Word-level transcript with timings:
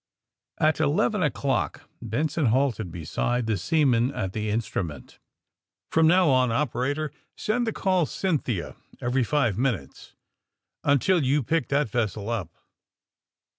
At 0.57 0.79
eleven 0.79 1.21
o^clock 1.21 1.81
Benson 2.01 2.47
halted 2.47 2.91
beside 2.91 3.45
the 3.45 3.55
seaman 3.55 4.11
at 4.15 4.33
the 4.33 4.49
instrument. 4.49 5.19
*^From 5.91 6.07
now 6.07 6.27
on, 6.29 6.51
operator, 6.51 7.11
send 7.37 7.67
the 7.67 7.71
call 7.71 8.07
^Cyn 8.07 8.43
thia,' 8.43 8.75
every 9.07 9.23
five 9.23 9.59
minutes 9.59 10.15
until 10.83 11.23
you 11.23 11.43
pick 11.43 11.67
that 11.67 11.91
ves 11.91 12.13
sel 12.13 12.31
up.'' 12.31 12.49